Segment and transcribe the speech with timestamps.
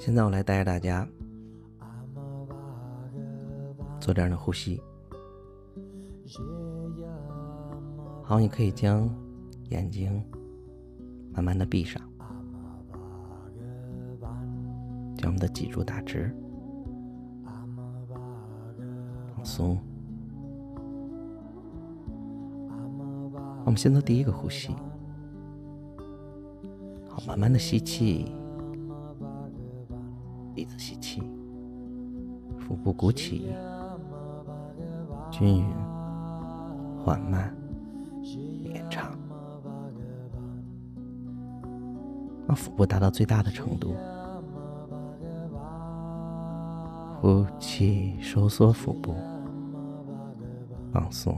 [0.00, 1.06] 现在我来带着大家
[4.00, 4.82] 做这样的呼吸。
[8.22, 9.06] 好，你可以将
[9.68, 10.24] 眼睛
[11.34, 12.00] 慢慢的闭上，
[15.18, 16.34] 将我们的脊柱打直，
[19.36, 19.78] 放松。
[23.66, 24.74] 我们先做第一个呼吸。
[27.06, 28.32] 好，慢慢的吸气，
[30.54, 31.22] 鼻子吸气，
[32.58, 33.54] 腹部鼓起，
[35.30, 35.66] 均匀、
[36.98, 37.54] 缓慢、
[38.64, 39.16] 延长，
[42.46, 43.94] 让腹部达到最大的程度。
[47.20, 49.14] 呼气，收缩腹部，
[50.92, 51.36] 放松，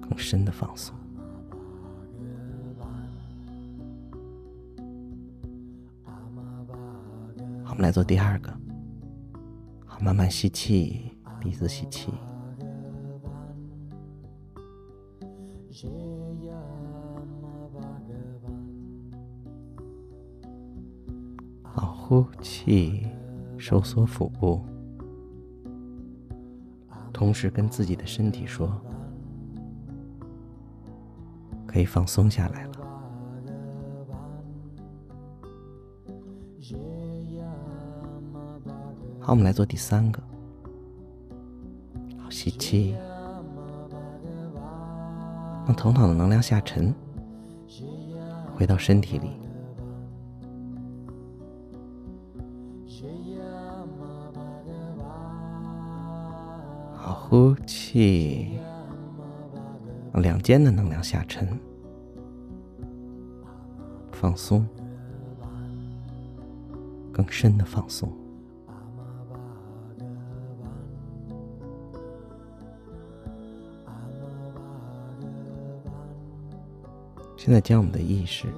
[0.00, 0.94] 更深的放松。
[7.74, 8.56] 我们来做第二个，
[9.84, 12.12] 好，慢慢吸气，鼻子吸气，
[21.64, 23.08] 好，呼气，
[23.58, 24.64] 收缩腹部，
[27.12, 28.80] 同时跟自己的身体说，
[31.66, 32.83] 可以放松下来了。
[39.26, 40.22] 好，我们来做第三个。
[42.18, 42.94] 好，吸气，
[45.64, 46.94] 让头脑的能量下沉，
[48.54, 49.30] 回到身体里。
[56.94, 58.58] 好，呼气，
[60.12, 61.58] 让两肩的能量下沉，
[64.12, 64.68] 放松，
[67.10, 68.12] 更深的放松。
[77.44, 78.48] 现在将我们的意识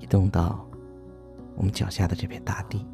[0.00, 0.66] 移动到
[1.54, 2.84] 我们脚下的这片大地，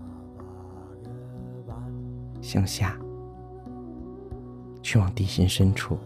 [2.42, 3.00] 向下
[4.82, 5.96] 去往地心深处，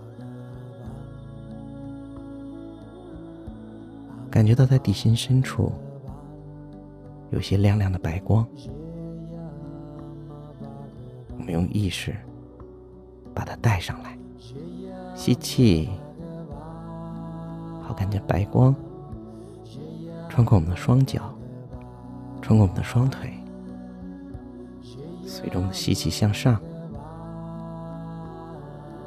[4.30, 5.72] 感觉到在地心深处
[7.32, 8.46] 有些亮亮的白光。
[11.36, 12.14] 我们用意识
[13.34, 14.16] 把它带上来，
[15.16, 15.88] 吸气。
[17.88, 18.74] 好，感觉白光
[20.28, 21.34] 穿过我们的双脚，
[22.42, 23.32] 穿过我们的双腿，
[25.24, 26.60] 随着我们的吸气向上，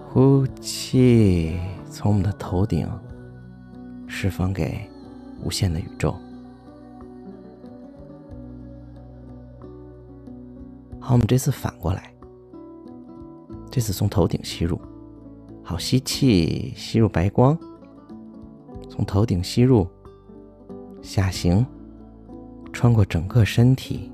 [0.09, 1.59] 呼气
[1.91, 2.89] 从我们的头顶
[4.07, 4.89] 释放给
[5.43, 6.15] 无限的宇宙。
[10.99, 12.11] 好，我们这次反过来，
[13.69, 14.81] 这次从头顶吸入，
[15.61, 17.55] 好，吸气，吸入白光。
[18.91, 19.87] 从头顶吸入，
[21.01, 21.65] 下行，
[22.73, 24.11] 穿过整个身体，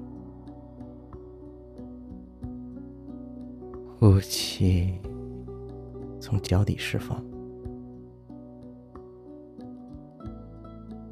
[4.00, 4.94] 呼气，
[6.20, 7.20] 从脚底释放，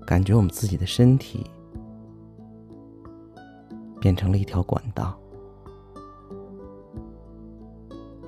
[0.06, 1.50] 感觉我们自己的身体
[4.00, 5.18] 变成了一条管道，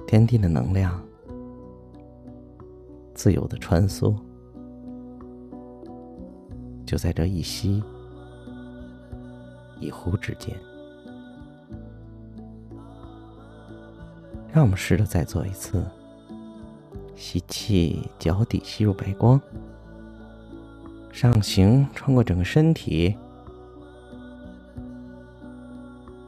[0.07, 0.99] 天地的能量
[3.13, 4.15] 自由的穿梭。
[6.87, 7.83] 就在这一吸
[9.77, 10.55] 一呼之间，
[14.53, 15.85] 让我们试着再做一次：
[17.13, 19.39] 吸气，脚底吸入白光，
[21.11, 23.13] 上行穿过整个身体；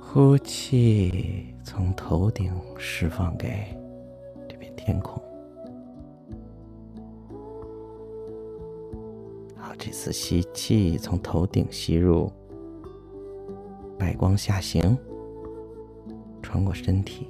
[0.02, 3.66] 呼气，从头顶释放给
[4.50, 5.24] 这片天空。
[9.90, 12.32] 一次吸气，从头顶吸入，
[13.98, 14.96] 白光下行，
[16.44, 17.26] 穿过身体；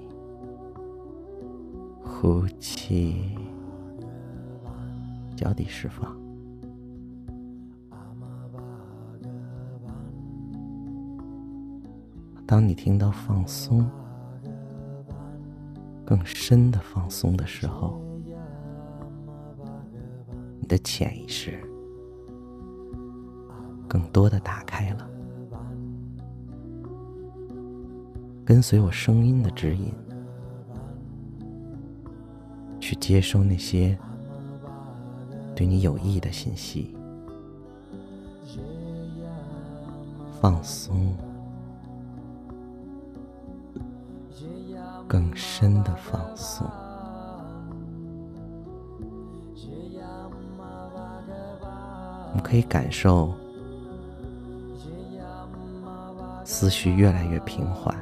[2.03, 3.37] 呼气，
[5.37, 6.13] 脚底释放。
[12.45, 13.89] 当你听到放松、
[16.05, 18.01] 更深的放松的时候，
[20.59, 21.57] 你的潜意识。
[23.89, 25.09] 更多的打开了，
[28.45, 29.91] 跟随我声音的指引，
[32.79, 33.97] 去接收那些
[35.55, 36.95] 对你有益的信息，
[40.39, 41.15] 放松，
[45.07, 46.69] 更深的放松。
[52.31, 53.33] 我们可以感受
[56.59, 57.95] 思绪越来越平缓，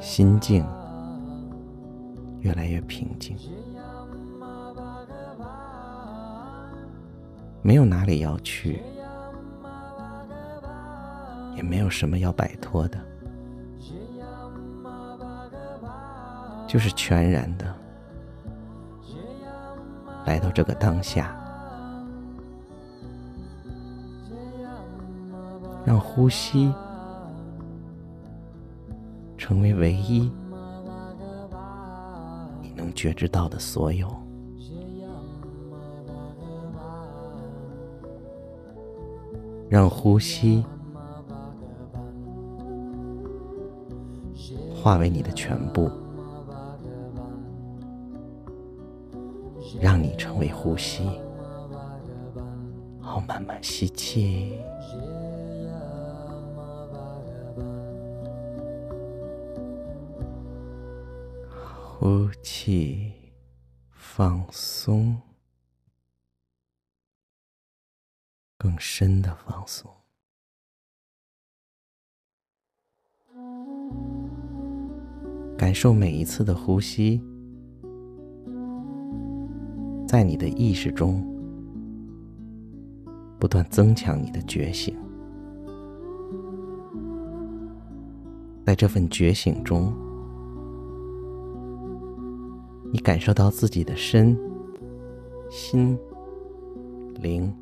[0.00, 0.66] 心境
[2.40, 3.36] 越来越平静。
[7.62, 8.82] 没有哪里要去，
[11.54, 12.98] 也没有什么要摆脱的，
[16.66, 17.72] 就是全然的
[20.26, 21.32] 来到这个当下，
[25.84, 26.72] 让呼吸
[29.36, 30.30] 成为唯一
[32.62, 34.08] 你能觉知到的所有。
[39.68, 40.64] 让呼吸
[44.74, 45.90] 化为你的全部，
[49.80, 51.20] 让你成为呼吸。
[53.00, 54.60] 好，慢慢吸气，
[62.06, 63.10] 呼气，
[63.88, 65.18] 放松。
[68.58, 69.90] 更深的放松，
[75.56, 77.24] 感受每一次的呼吸，
[80.06, 81.26] 在你的意识中
[83.40, 84.94] 不断增强你的觉醒，
[88.66, 89.90] 在这份觉醒中，
[92.94, 94.38] 你感受到自己的身
[95.50, 95.98] 心
[97.20, 97.52] 灵。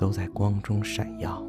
[0.00, 1.46] 都在光中闪耀。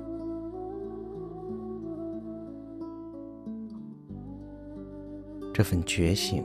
[5.53, 6.43] 这份觉醒，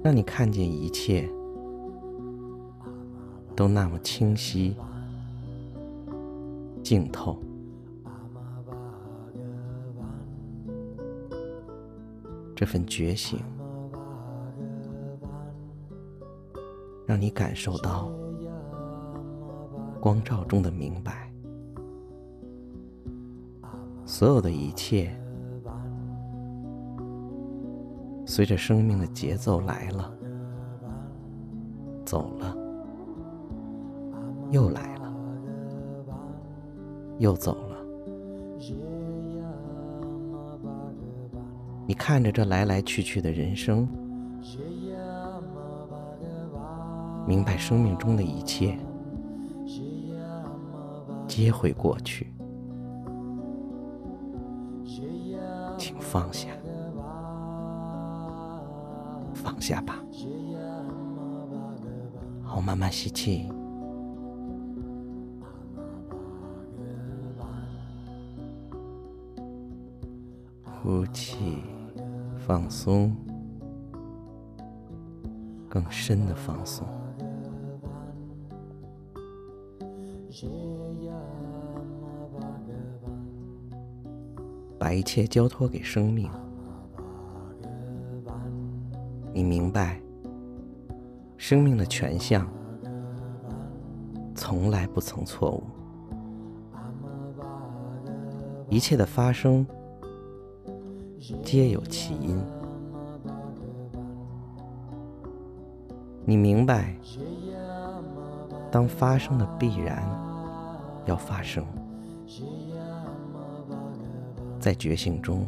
[0.00, 1.28] 让你看见一切
[3.56, 4.76] 都那么清晰、
[6.84, 7.36] 净透。
[12.58, 13.38] 这份觉醒，
[17.06, 18.10] 让你感受到。
[20.00, 21.32] 光照中的明白，
[24.04, 25.16] 所有的一切，
[28.26, 30.12] 随着生命的节奏来了，
[32.04, 32.56] 走了，
[34.50, 35.12] 又来了，
[37.18, 37.67] 又走了。
[41.88, 43.88] 你看着这来来去去的人生，
[47.26, 48.78] 明白生命中的一切。
[51.26, 52.30] 皆会过去，
[55.78, 56.50] 请放下，
[59.32, 59.98] 放下吧。
[62.42, 63.48] 好，慢慢吸气，
[70.82, 71.62] 呼气，
[72.48, 73.14] 放松，
[75.68, 76.88] 更深的放松。
[84.78, 86.30] 把一切交托给生命，
[89.34, 90.00] 你明白，
[91.36, 92.48] 生命的全相
[94.34, 95.64] 从来不曾错误，
[98.70, 99.66] 一切的发生
[101.50, 102.38] 皆有其因。
[106.26, 106.94] 你明白，
[108.70, 110.06] 当发生的必然
[111.06, 111.64] 要发生。
[114.60, 115.46] 在觉醒中，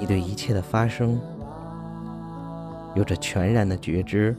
[0.00, 1.16] 你对一切的发生
[2.96, 4.36] 有着全然的觉知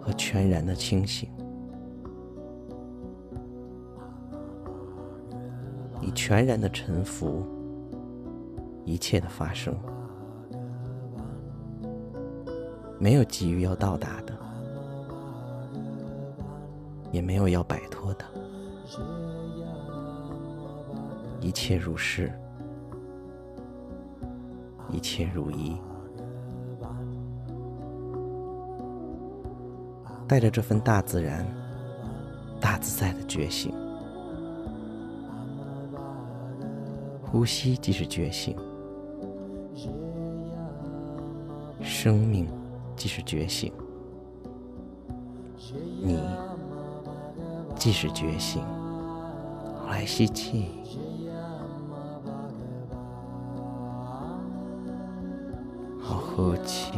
[0.00, 1.28] 和全然的清醒。
[6.32, 7.44] 全然的臣服
[8.86, 9.76] 一切的发生，
[12.98, 14.32] 没有急于要到达的，
[17.10, 18.24] 也没有要摆脱的。
[21.38, 22.32] 一切如是，
[24.88, 25.76] 一切如意。
[30.26, 31.46] 带着这份大自然、
[32.58, 33.70] 大自在的觉醒，
[37.32, 38.54] 呼吸即是觉醒，
[41.80, 42.46] 生命
[42.94, 43.72] 即是觉醒，
[46.02, 46.20] 你
[47.74, 48.62] 即是觉醒。
[49.88, 50.68] 来吸气，
[56.02, 56.92] 好，呼气。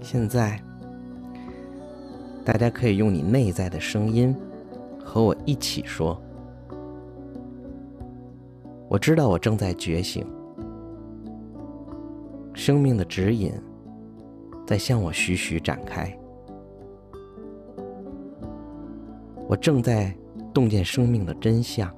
[0.00, 0.62] 现在，
[2.44, 4.36] 大家可以用你内在的声音
[5.02, 6.20] 和我一起说。
[8.88, 10.24] 我知道我正在觉醒，
[12.52, 13.52] 生命的指引
[14.66, 16.14] 在向我徐徐展开。
[19.48, 20.14] 我正在
[20.52, 21.90] 洞见生命的真相，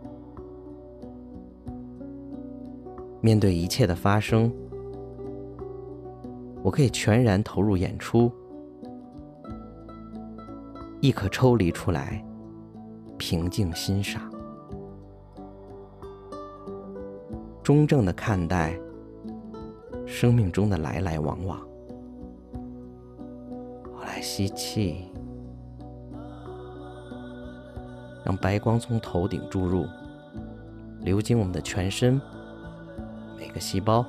[3.21, 4.51] 面对一切的发生，
[6.63, 8.33] 我可以全然投入演出，
[11.01, 12.25] 亦可抽离出来，
[13.19, 14.23] 平静欣赏。
[17.63, 18.79] 中正的看待
[20.07, 21.61] 生命中的来来往往。
[23.93, 25.11] 我来吸气，
[28.25, 29.85] 让白光从头顶注入，
[31.01, 32.21] 流经我们的全身
[33.37, 34.07] 每个细胞，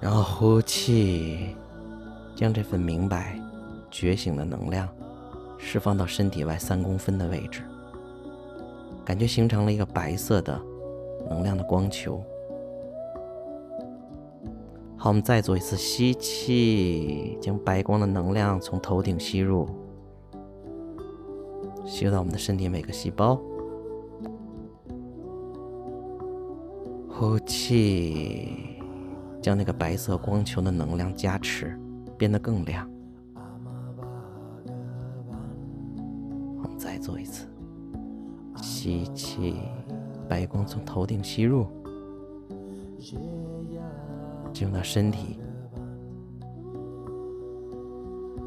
[0.00, 1.54] 然后呼气，
[2.34, 3.38] 将这份明白、
[3.90, 4.88] 觉醒的能量
[5.58, 7.62] 释放到身体外三公分的位置，
[9.04, 10.60] 感觉形成了一个白色的。
[11.28, 12.22] 能量的光球。
[14.96, 19.68] 好，我们再做一次吸气，将白光的能量从头顶吸入，
[21.84, 23.38] 吸入到我们的身体每个细胞。
[27.10, 28.80] 呼气，
[29.42, 31.78] 将那个白色光球的能量加持，
[32.16, 32.88] 变得更亮。
[37.08, 37.46] 做一次
[38.60, 39.54] 吸气。
[40.28, 41.66] 白光从头顶吸入，
[44.52, 45.38] 进入到身体，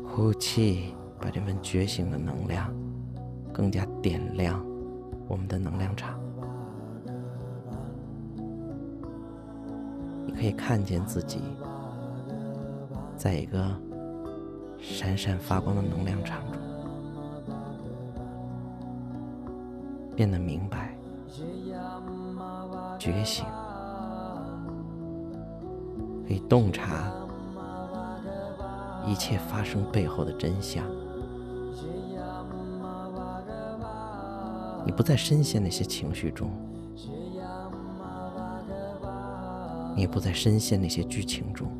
[0.06, 2.72] 呼气，把这份觉醒的能量
[3.52, 4.64] 更加点亮
[5.28, 6.20] 我们的能量场。
[10.28, 11.42] 你可以看见自己
[13.18, 13.76] 在一个
[14.78, 16.61] 闪闪发光的能量场中，
[20.16, 20.96] 变得明白。
[23.00, 23.46] 觉醒，
[26.28, 27.12] 可以洞察
[29.08, 30.86] 一切发生背后的真相。
[34.86, 36.52] 你不再深陷那些情绪中，
[39.96, 41.72] 你不再深陷那些剧情中。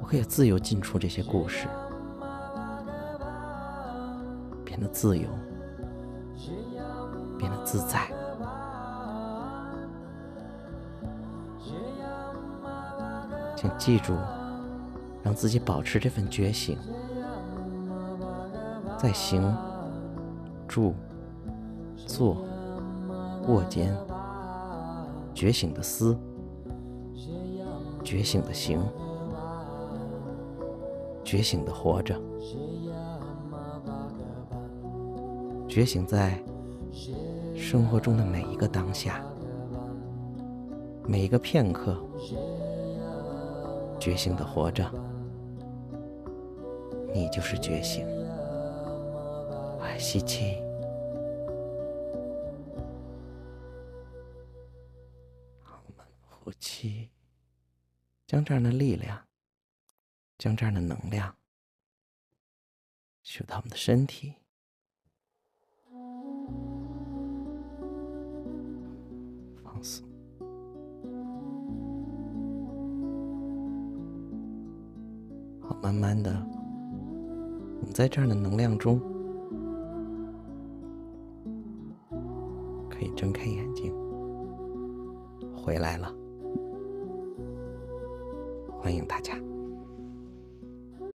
[0.00, 1.66] 我可以自由进出这些故事。
[4.98, 5.28] 自由，
[7.36, 8.10] 变得自在。
[13.54, 14.14] 请记住，
[15.22, 16.78] 让自己保持这份觉醒，
[18.96, 19.54] 在行、
[20.66, 20.94] 住、
[22.06, 22.38] 坐、
[23.48, 23.94] 卧间，
[25.34, 26.18] 觉醒的思，
[28.02, 28.80] 觉醒的行，
[31.22, 32.18] 觉醒的活着。
[35.76, 36.42] 觉醒在
[37.54, 39.22] 生活中的每一个当下，
[41.06, 42.02] 每一个片刻，
[44.00, 44.90] 觉醒的活着，
[47.12, 48.08] 你就是觉醒。
[49.78, 50.56] 来吸气，
[55.60, 55.84] 好，
[56.22, 57.10] 呼气，
[58.26, 59.26] 将这样的力量，
[60.38, 61.36] 将这样的能量，
[63.22, 64.36] 输到我们的身体。
[75.86, 76.32] 慢慢的，
[77.80, 79.00] 我们在这样的能量中，
[82.90, 83.94] 可以睁开眼睛，
[85.54, 86.12] 回来了，
[88.80, 89.32] 欢迎大家。